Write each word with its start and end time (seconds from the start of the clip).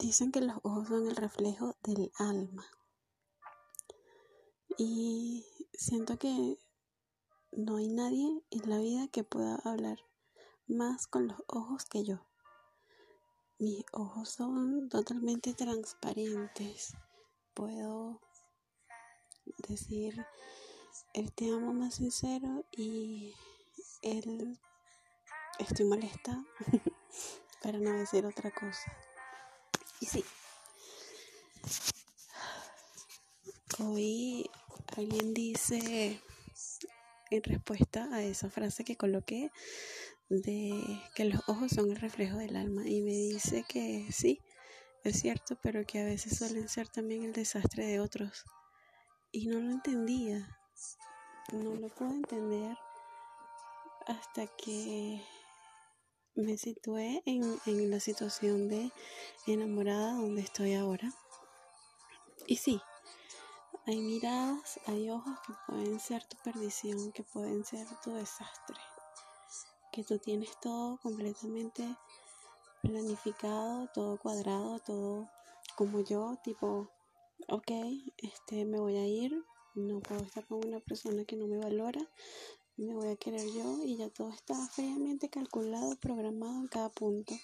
Dicen 0.00 0.32
que 0.32 0.40
los 0.40 0.56
ojos 0.62 0.88
son 0.88 1.08
el 1.08 1.14
reflejo 1.14 1.76
del 1.82 2.10
alma. 2.16 2.64
Y 4.78 5.44
siento 5.74 6.18
que 6.18 6.58
no 7.52 7.76
hay 7.76 7.88
nadie 7.88 8.42
en 8.50 8.70
la 8.70 8.78
vida 8.78 9.08
que 9.08 9.24
pueda 9.24 9.56
hablar 9.56 9.98
más 10.66 11.06
con 11.06 11.28
los 11.28 11.42
ojos 11.48 11.84
que 11.84 12.02
yo. 12.02 12.24
Mis 13.58 13.84
ojos 13.92 14.30
son 14.30 14.88
totalmente 14.88 15.52
transparentes. 15.52 16.94
Puedo 17.52 18.22
decir 19.68 20.24
el 21.12 21.30
te 21.34 21.52
amo 21.52 21.74
más 21.74 21.96
sincero 21.96 22.64
y 22.72 23.34
el 24.00 24.58
estoy 25.58 25.84
molesta 25.84 26.42
para 27.62 27.78
no 27.78 27.92
decir 27.92 28.24
otra 28.24 28.50
cosa. 28.50 29.09
Y 30.00 30.06
sí, 30.06 30.24
hoy 33.78 34.50
alguien 34.96 35.34
dice 35.34 36.20
en 37.30 37.42
respuesta 37.44 38.08
a 38.12 38.22
esa 38.22 38.50
frase 38.50 38.84
que 38.84 38.96
coloqué 38.96 39.50
de 40.28 41.00
que 41.14 41.24
los 41.24 41.48
ojos 41.48 41.72
son 41.72 41.90
el 41.90 41.96
reflejo 41.96 42.38
del 42.38 42.56
alma 42.56 42.88
y 42.88 43.02
me 43.02 43.12
dice 43.12 43.64
que 43.68 44.06
sí, 44.10 44.40
es 45.04 45.20
cierto, 45.20 45.58
pero 45.62 45.84
que 45.84 46.00
a 46.00 46.04
veces 46.04 46.38
suelen 46.38 46.68
ser 46.68 46.88
también 46.88 47.24
el 47.24 47.32
desastre 47.32 47.86
de 47.86 48.00
otros. 48.00 48.44
Y 49.32 49.46
no 49.46 49.60
lo 49.60 49.70
entendía, 49.70 50.58
no 51.52 51.74
lo 51.74 51.88
puedo 51.88 52.12
entender 52.12 52.76
hasta 54.06 54.46
que 54.56 55.22
me 56.40 56.56
situé 56.56 57.22
en, 57.26 57.90
la 57.90 58.00
situación 58.00 58.68
de 58.68 58.90
enamorada 59.46 60.14
donde 60.14 60.42
estoy 60.42 60.74
ahora. 60.74 61.12
Y 62.46 62.56
sí, 62.56 62.80
hay 63.86 64.00
miradas, 64.00 64.80
hay 64.86 65.10
ojos 65.10 65.38
que 65.46 65.52
pueden 65.66 66.00
ser 66.00 66.24
tu 66.24 66.36
perdición, 66.38 67.12
que 67.12 67.22
pueden 67.22 67.64
ser 67.64 67.86
tu 68.02 68.12
desastre. 68.14 68.76
Que 69.92 70.04
tú 70.04 70.18
tienes 70.18 70.58
todo 70.60 70.98
completamente 70.98 71.96
planificado, 72.82 73.88
todo 73.88 74.18
cuadrado, 74.18 74.78
todo 74.80 75.28
como 75.76 76.00
yo, 76.00 76.38
tipo, 76.42 76.88
ok, 77.48 77.70
este, 78.18 78.64
me 78.64 78.78
voy 78.78 78.96
a 78.96 79.06
ir, 79.06 79.44
no 79.74 80.00
puedo 80.00 80.22
estar 80.22 80.46
con 80.46 80.66
una 80.66 80.80
persona 80.80 81.24
que 81.24 81.36
no 81.36 81.46
me 81.46 81.58
valora, 81.58 82.00
me 82.80 82.94
voy 82.94 83.08
a 83.08 83.16
querer 83.16 83.46
yo 83.52 83.82
y 83.84 83.98
ya 83.98 84.08
todo 84.08 84.30
está 84.30 84.54
fríamente 84.68 85.28
calculado, 85.28 85.96
programado 85.96 86.60
en 86.60 86.68
cada 86.68 86.88
punto. 86.88 87.34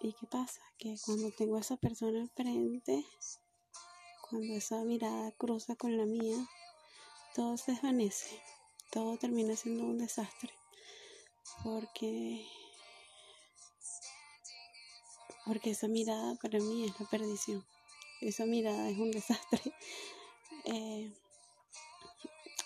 ¿Y 0.00 0.12
qué 0.14 0.26
pasa? 0.26 0.60
Que 0.78 0.96
cuando 1.04 1.30
tengo 1.30 1.56
a 1.56 1.60
esa 1.60 1.76
persona 1.76 2.18
enfrente, 2.18 3.04
cuando 4.28 4.54
esa 4.54 4.82
mirada 4.82 5.30
cruza 5.32 5.76
con 5.76 5.96
la 5.96 6.06
mía, 6.06 6.36
todo 7.36 7.56
se 7.56 7.72
desvanece, 7.72 8.42
todo 8.90 9.16
termina 9.16 9.54
siendo 9.54 9.84
un 9.84 9.98
desastre, 9.98 10.50
porque 11.62 12.44
porque 15.46 15.70
esa 15.70 15.86
mirada 15.86 16.34
para 16.36 16.58
mí 16.58 16.84
es 16.84 16.98
la 16.98 17.06
perdición, 17.06 17.64
esa 18.20 18.44
mirada 18.44 18.90
es 18.90 18.98
un 18.98 19.10
desastre. 19.12 19.60
Eh, 20.66 21.10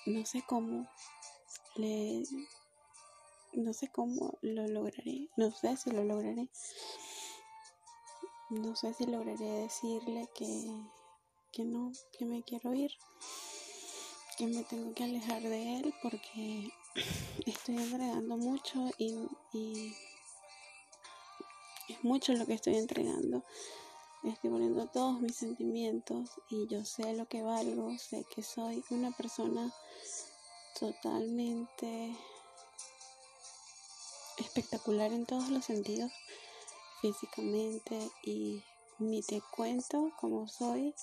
no 0.06 0.26
sé 0.26 0.42
cómo 0.48 0.88
le 1.76 2.22
no 3.52 3.72
sé 3.72 3.88
cómo 3.88 4.38
lo 4.42 4.66
lograré, 4.66 5.28
no 5.36 5.50
sé 5.50 5.76
si 5.76 5.90
lo 5.90 6.04
lograré. 6.04 6.48
No 8.50 8.76
sé 8.76 8.92
si 8.94 9.06
lograré 9.06 9.44
decirle 9.44 10.28
que 10.34 10.46
que 11.54 11.64
no, 11.64 11.92
que 12.18 12.24
me 12.24 12.42
quiero 12.42 12.74
ir, 12.74 12.90
que 14.36 14.46
me 14.46 14.64
tengo 14.64 14.92
que 14.92 15.04
alejar 15.04 15.40
de 15.40 15.76
él 15.76 15.94
porque 16.02 16.68
estoy 17.46 17.76
entregando 17.76 18.36
mucho 18.36 18.90
y, 18.98 19.14
es 21.88 22.02
mucho 22.02 22.32
lo 22.32 22.44
que 22.44 22.54
estoy 22.54 22.76
entregando. 22.76 23.44
Estoy 24.24 24.50
poniendo 24.50 24.88
todos 24.88 25.20
mis 25.20 25.36
sentimientos 25.36 26.30
y 26.50 26.66
yo 26.66 26.84
sé 26.84 27.12
lo 27.12 27.26
que 27.28 27.42
valgo, 27.42 27.96
sé 27.98 28.24
que 28.34 28.42
soy 28.42 28.82
una 28.90 29.12
persona 29.12 29.72
totalmente 30.84 32.14
espectacular 34.36 35.14
en 35.14 35.24
todos 35.24 35.48
los 35.48 35.64
sentidos, 35.64 36.12
físicamente 37.00 38.10
y 38.22 38.62
ni 38.98 39.22
te 39.22 39.40
cuento 39.40 40.12
cómo 40.20 40.46
soy 40.46 40.94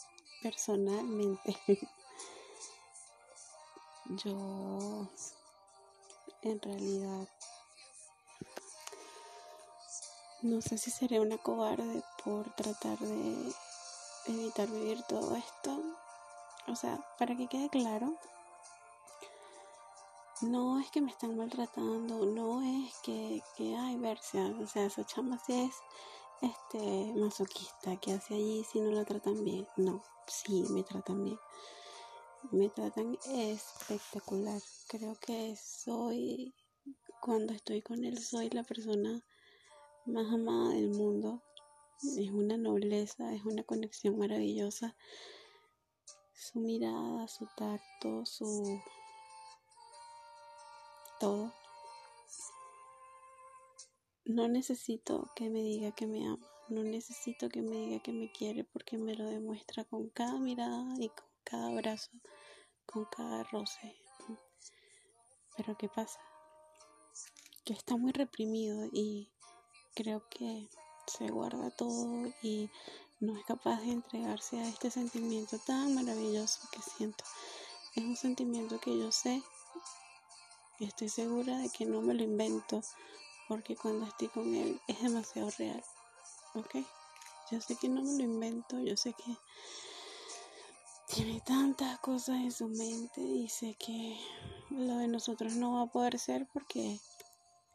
personalmente. 0.43 1.57
Yo 4.23 5.09
en 6.43 6.61
realidad 6.61 7.27
no 10.43 10.61
sé 10.61 10.77
si 10.77 10.91
seré 10.91 11.19
una 11.19 11.39
cobarde 11.39 12.03
por 12.23 12.53
tratar 12.53 12.99
de 12.99 13.51
evitar 14.27 14.69
vivir 14.69 15.01
todo 15.09 15.35
esto. 15.35 15.81
O 16.67 16.75
sea, 16.75 17.03
para 17.17 17.35
que 17.35 17.47
quede 17.47 17.69
claro, 17.69 18.15
no 20.41 20.79
es 20.79 20.89
que 20.91 21.01
me 21.01 21.11
están 21.11 21.37
maltratando, 21.37 22.25
no 22.25 22.61
es 22.61 22.95
que, 23.03 23.41
que 23.55 23.75
ay, 23.75 23.97
verse, 23.97 24.41
o 24.41 24.67
sea, 24.67 24.85
esa 24.85 25.05
chama 25.05 25.39
sí 25.45 25.53
es 25.53 25.75
este 26.41 27.13
masoquista 27.15 27.95
que 27.97 28.13
hace 28.13 28.33
allí 28.33 28.63
si 28.63 28.79
no 28.79 28.91
la 28.91 29.05
tratan 29.05 29.43
bien. 29.43 29.67
No, 29.77 30.03
sí, 30.27 30.63
me 30.69 30.83
tratan 30.83 31.23
bien. 31.23 31.39
Me 32.51 32.69
tratan 32.69 33.17
espectacular. 33.29 34.61
Creo 34.87 35.15
que 35.19 35.55
soy, 35.55 36.55
cuando 37.21 37.53
estoy 37.53 37.81
con 37.83 38.03
él, 38.03 38.17
soy 38.17 38.49
la 38.49 38.63
persona 38.63 39.23
más 40.05 40.33
amada 40.33 40.69
del 40.69 40.89
mundo. 40.89 41.43
Es 42.17 42.31
una 42.31 42.57
nobleza, 42.57 43.31
es 43.33 43.45
una 43.45 43.63
conexión 43.63 44.17
maravillosa. 44.17 44.95
Su 46.33 46.59
mirada, 46.59 47.27
su 47.27 47.47
tacto, 47.55 48.25
su 48.25 48.81
todo. 51.21 51.53
No 54.25 54.47
necesito 54.47 55.31
que 55.35 55.51
me 55.51 55.61
diga 55.61 55.91
que 55.91 56.07
me 56.07 56.25
ama, 56.25 56.49
no 56.67 56.83
necesito 56.83 57.47
que 57.47 57.61
me 57.61 57.75
diga 57.77 58.01
que 58.01 58.11
me 58.11 58.31
quiere 58.31 58.63
porque 58.63 58.97
me 58.97 59.13
lo 59.13 59.29
demuestra 59.29 59.83
con 59.85 60.09
cada 60.09 60.39
mirada 60.39 60.83
y 60.97 61.09
con 61.09 61.27
cada 61.43 61.67
abrazo, 61.67 62.09
con 62.87 63.05
cada 63.05 63.43
roce. 63.43 63.95
Pero 65.55 65.77
¿qué 65.77 65.89
pasa? 65.89 66.19
Que 67.65 67.73
está 67.73 67.97
muy 67.97 68.13
reprimido 68.13 68.89
y 68.91 69.31
creo 69.93 70.27
que 70.27 70.69
se 71.05 71.27
guarda 71.27 71.69
todo 71.69 72.33
y 72.41 72.67
no 73.19 73.37
es 73.37 73.45
capaz 73.45 73.79
de 73.81 73.91
entregarse 73.91 74.59
a 74.59 74.67
este 74.67 74.89
sentimiento 74.89 75.59
tan 75.67 75.93
maravilloso 75.93 76.67
que 76.71 76.81
siento. 76.81 77.23
Es 77.95 78.03
un 78.03 78.15
sentimiento 78.15 78.79
que 78.79 78.97
yo 78.97 79.11
sé 79.11 79.43
estoy 80.85 81.09
segura 81.09 81.57
de 81.57 81.69
que 81.69 81.85
no 81.85 82.01
me 82.01 82.13
lo 82.13 82.23
invento 82.23 82.81
porque 83.47 83.75
cuando 83.75 84.05
estoy 84.05 84.29
con 84.29 84.55
él 84.55 84.79
es 84.87 85.01
demasiado 85.01 85.49
real. 85.57 85.83
¿Ok? 86.55 86.75
Yo 87.51 87.59
sé 87.59 87.75
que 87.75 87.89
no 87.89 88.01
me 88.01 88.17
lo 88.17 88.23
invento, 88.23 88.79
yo 88.79 88.95
sé 88.95 89.13
que 89.13 89.37
tiene 91.13 91.41
tantas 91.41 91.99
cosas 91.99 92.37
en 92.37 92.51
su 92.51 92.69
mente 92.69 93.19
y 93.21 93.49
sé 93.49 93.75
que 93.75 94.17
lo 94.69 94.97
de 94.97 95.09
nosotros 95.09 95.55
no 95.55 95.73
va 95.73 95.81
a 95.81 95.91
poder 95.91 96.17
ser 96.17 96.47
porque 96.53 96.97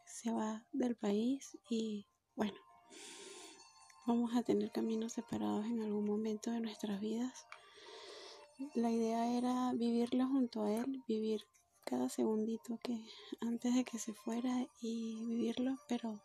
se 0.05 0.31
va 0.31 0.65
del 0.71 0.95
país 0.95 1.55
y 1.69 2.07
bueno, 2.35 2.57
vamos 4.07 4.35
a 4.35 4.41
tener 4.41 4.71
caminos 4.71 5.13
separados 5.13 5.65
en 5.65 5.83
algún 5.83 6.05
momento 6.05 6.49
de 6.49 6.61
nuestras 6.61 6.99
vidas. 6.99 7.45
La 8.73 8.89
idea 8.89 9.37
era 9.37 9.71
vivirlo 9.73 10.25
junto 10.27 10.63
a 10.63 10.73
él, 10.73 11.03
vivir 11.07 11.45
cada 11.87 12.09
segundito 12.09 12.77
que 12.83 13.01
antes 13.39 13.73
de 13.73 13.85
que 13.85 13.97
se 13.97 14.13
fuera 14.13 14.67
y 14.81 15.23
vivirlo, 15.23 15.77
pero 15.87 16.21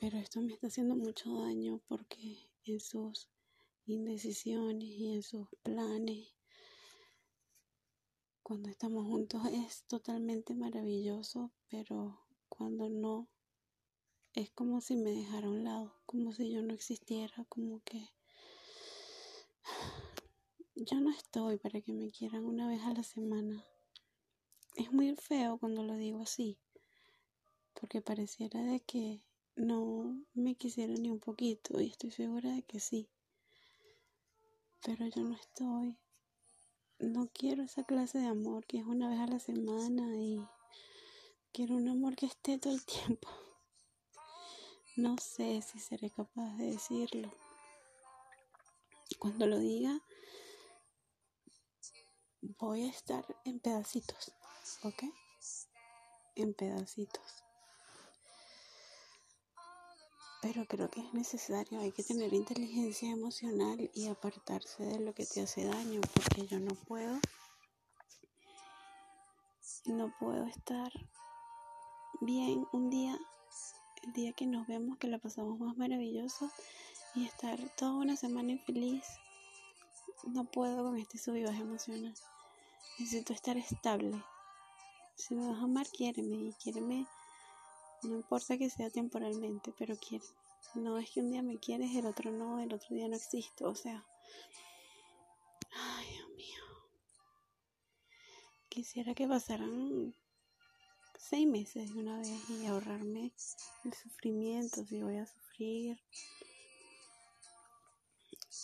pero 0.00 0.16
esto 0.16 0.40
me 0.40 0.54
está 0.54 0.68
haciendo 0.68 0.96
mucho 0.96 1.42
daño 1.42 1.82
porque 1.86 2.48
en 2.64 2.80
sus 2.80 3.28
indecisiones 3.84 4.88
y 4.88 5.12
en 5.12 5.22
sus 5.22 5.48
planes 5.62 6.34
cuando 8.42 8.70
estamos 8.70 9.04
juntos 9.04 9.42
es 9.52 9.82
totalmente 9.82 10.54
maravilloso, 10.54 11.52
pero 11.68 12.24
cuando 12.48 12.88
no 12.88 13.28
es 14.32 14.50
como 14.52 14.80
si 14.80 14.96
me 14.96 15.10
dejara 15.10 15.48
a 15.48 15.50
un 15.50 15.64
lado, 15.64 16.00
como 16.06 16.32
si 16.32 16.50
yo 16.50 16.62
no 16.62 16.72
existiera, 16.72 17.44
como 17.50 17.82
que 17.84 18.08
yo 20.84 21.00
no 21.00 21.10
estoy 21.10 21.58
para 21.58 21.80
que 21.80 21.92
me 21.92 22.10
quieran 22.10 22.44
una 22.44 22.68
vez 22.68 22.82
a 22.82 22.92
la 22.92 23.02
semana. 23.02 23.64
Es 24.76 24.92
muy 24.92 25.14
feo 25.16 25.58
cuando 25.58 25.82
lo 25.82 25.94
digo 25.96 26.20
así, 26.20 26.58
porque 27.74 28.00
pareciera 28.00 28.62
de 28.62 28.80
que 28.80 29.20
no 29.56 30.24
me 30.34 30.54
quisiera 30.54 30.92
ni 30.94 31.10
un 31.10 31.18
poquito 31.18 31.80
y 31.80 31.88
estoy 31.88 32.12
segura 32.12 32.52
de 32.52 32.62
que 32.62 32.78
sí. 32.78 33.08
Pero 34.84 35.06
yo 35.08 35.22
no 35.22 35.34
estoy. 35.34 35.98
No 37.00 37.28
quiero 37.32 37.64
esa 37.64 37.84
clase 37.84 38.18
de 38.18 38.26
amor 38.26 38.66
que 38.66 38.78
es 38.78 38.86
una 38.86 39.08
vez 39.08 39.18
a 39.18 39.26
la 39.26 39.38
semana 39.40 40.16
y 40.16 40.40
quiero 41.52 41.74
un 41.74 41.88
amor 41.88 42.14
que 42.14 42.26
esté 42.26 42.58
todo 42.58 42.72
el 42.72 42.84
tiempo. 42.84 43.28
No 44.96 45.16
sé 45.18 45.62
si 45.62 45.78
seré 45.78 46.10
capaz 46.10 46.56
de 46.56 46.72
decirlo. 46.72 47.32
Cuando 49.18 49.46
lo 49.46 49.58
diga, 49.58 50.02
voy 52.40 52.84
a 52.84 52.90
estar 52.90 53.24
en 53.44 53.60
pedacitos, 53.60 54.32
¿ok? 54.82 55.04
En 56.36 56.54
pedacitos. 56.54 57.44
Pero 60.40 60.66
creo 60.66 60.88
que 60.88 61.00
es 61.00 61.12
necesario, 61.14 61.80
hay 61.80 61.90
que 61.90 62.04
tener 62.04 62.32
inteligencia 62.32 63.10
emocional 63.10 63.90
y 63.92 64.06
apartarse 64.06 64.84
de 64.84 65.00
lo 65.00 65.12
que 65.12 65.26
te 65.26 65.42
hace 65.42 65.64
daño, 65.64 66.00
porque 66.14 66.46
yo 66.46 66.60
no 66.60 66.74
puedo, 66.86 67.18
no 69.86 70.14
puedo 70.20 70.44
estar 70.44 70.92
bien 72.20 72.66
un 72.72 72.88
día, 72.88 73.18
el 74.04 74.12
día 74.12 74.32
que 74.32 74.46
nos 74.46 74.68
vemos, 74.68 74.96
que 74.98 75.08
la 75.08 75.18
pasamos 75.18 75.58
más 75.58 75.76
maravilloso, 75.76 76.50
y 77.16 77.24
estar 77.24 77.58
toda 77.76 77.94
una 77.94 78.16
semana 78.16 78.52
infeliz. 78.52 79.04
No 80.24 80.44
puedo 80.44 80.84
con 80.84 80.96
este 80.96 81.18
sub 81.18 81.36
emocional. 81.36 82.14
Necesito 82.98 83.32
estar 83.32 83.56
estable. 83.56 84.22
Si 85.14 85.34
me 85.34 85.48
vas 85.48 85.58
a 85.58 85.64
amar, 85.64 85.86
quiéreme 85.88 86.36
y 86.36 86.52
quiéreme 86.54 87.06
no 88.02 88.14
importa 88.14 88.56
que 88.56 88.70
sea 88.70 88.90
temporalmente, 88.90 89.72
pero 89.76 89.96
quiere. 89.96 90.24
No 90.74 90.98
es 90.98 91.10
que 91.10 91.20
un 91.20 91.30
día 91.30 91.42
me 91.42 91.58
quieres, 91.58 91.94
el 91.96 92.06
otro 92.06 92.30
no, 92.30 92.60
el 92.60 92.72
otro 92.72 92.94
día 92.94 93.08
no 93.08 93.16
existo. 93.16 93.68
O 93.68 93.74
sea, 93.74 94.06
ay 95.72 96.06
Dios 96.12 96.28
mío. 96.30 96.62
Quisiera 98.68 99.14
que 99.14 99.26
pasaran 99.26 100.14
seis 101.18 101.48
meses 101.48 101.92
de 101.92 102.00
una 102.00 102.18
vez 102.18 102.50
y 102.50 102.66
ahorrarme 102.66 103.32
el 103.84 103.94
sufrimiento, 103.94 104.84
si 104.84 105.02
voy 105.02 105.16
a 105.16 105.26
sufrir. 105.26 106.00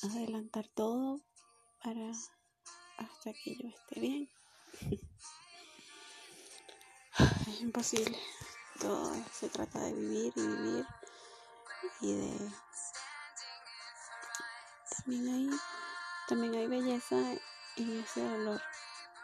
Adelantar 0.02 0.68
todo 0.68 1.20
hasta 1.84 3.32
que 3.32 3.56
yo 3.56 3.68
esté 3.68 4.00
bien. 4.00 4.28
Es 7.46 7.60
imposible. 7.60 8.18
Todo 8.80 9.14
se 9.32 9.48
trata 9.48 9.78
de 9.80 9.92
vivir 9.92 10.32
y 10.34 10.46
vivir 10.46 10.86
y 12.00 12.12
de 12.12 12.52
también 14.96 15.28
hay 15.28 15.50
también 16.28 16.54
hay 16.54 16.66
belleza 16.66 17.16
en 17.76 18.00
ese 18.00 18.20
dolor 18.20 18.60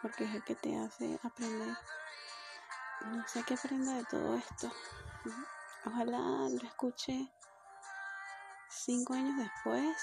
porque 0.02 0.24
es 0.24 0.34
el 0.34 0.44
que 0.44 0.54
te 0.54 0.78
hace 0.78 1.18
aprender. 1.22 1.76
No 3.06 3.26
sé 3.26 3.42
qué 3.42 3.54
aprenda 3.54 3.94
de 3.94 4.04
todo 4.04 4.36
esto. 4.36 4.70
Ojalá 5.86 6.48
lo 6.48 6.62
escuche 6.62 7.32
cinco 8.68 9.14
años 9.14 9.36
después 9.36 9.96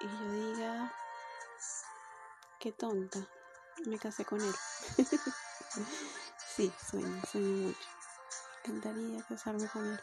y 0.00 0.08
yo 0.08 0.32
diga 0.32 0.92
qué 2.64 2.72
tonta 2.72 3.20
me 3.86 3.98
casé 3.98 4.24
con 4.24 4.40
él 4.40 4.54
sí 6.56 6.72
sueño 6.90 7.22
sueño 7.30 7.68
mucho 7.68 7.78
encantaría 8.64 9.22
casarme 9.28 9.68
con 9.68 9.84
él. 9.86 10.00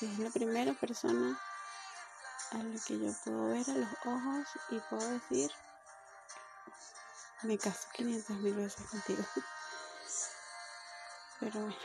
Es 0.00 0.18
la 0.18 0.30
primera 0.30 0.72
persona 0.74 1.38
a 2.52 2.56
la 2.58 2.80
que 2.86 2.98
yo 2.98 3.12
puedo 3.24 3.48
ver 3.48 3.68
a 3.68 3.74
los 3.74 3.88
ojos 4.06 4.46
y 4.70 4.78
puedo 4.88 5.10
decir, 5.10 5.50
me 7.42 7.58
caso 7.58 7.88
500 7.94 8.36
mil 8.36 8.54
veces 8.54 8.86
contigo. 8.86 9.22
Pero 11.40 11.60
bueno, 11.60 11.76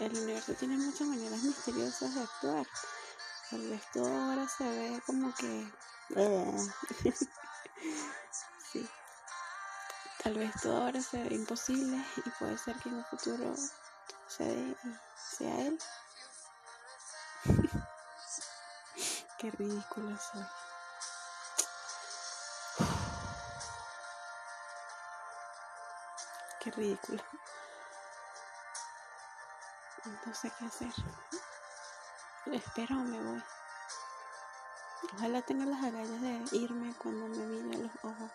el 0.00 0.16
universo 0.16 0.54
tiene 0.54 0.76
muchas 0.76 1.06
maneras 1.06 1.42
misteriosas 1.42 2.14
de 2.14 2.22
actuar. 2.22 2.66
Tal 3.50 3.68
vez 3.68 3.82
todo 3.92 4.08
ahora 4.08 4.48
se 4.48 4.64
ve 4.64 5.02
como 5.06 5.34
que... 5.34 5.70
Tal 10.32 10.40
vez 10.40 10.62
todo 10.62 10.78
ahora 10.78 10.98
se 11.02 11.22
ve 11.22 11.34
imposible 11.34 12.02
y 12.24 12.30
puede 12.38 12.56
ser 12.56 12.74
que 12.76 12.88
en 12.88 12.96
el 12.96 13.04
futuro 13.04 13.54
sea, 14.28 14.46
sea 15.14 15.60
él. 15.60 15.78
Qué 19.38 19.50
ridículo 19.50 20.16
soy. 20.16 20.46
Qué 26.60 26.70
ridículo. 26.70 27.22
No 30.24 30.34
sé 30.34 30.50
qué 30.58 30.64
hacer. 30.64 30.92
Espero 32.46 32.96
o 32.96 33.00
me 33.00 33.20
voy. 33.20 33.44
Ojalá 35.14 35.42
tenga 35.42 35.66
las 35.66 35.84
agallas 35.84 36.22
de 36.22 36.42
irme 36.56 36.94
cuando 36.96 37.28
me 37.28 37.44
mire 37.44 37.76
a 37.76 37.80
los 37.80 37.92
ojos. 38.02 38.30